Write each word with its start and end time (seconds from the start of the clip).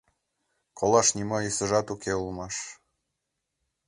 Колаш 0.77 1.07
нимо 1.17 1.37
йӧсыжат 1.43 1.87
уке 1.93 2.13
улмаш... 2.21 2.55